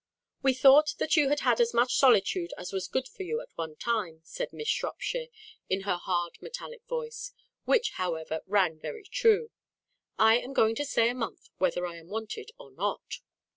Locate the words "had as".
1.41-1.75